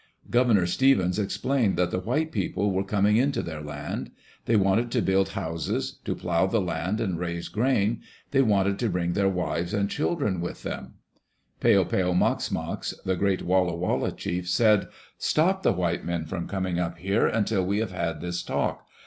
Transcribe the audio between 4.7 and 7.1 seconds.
to build houses; to plow the land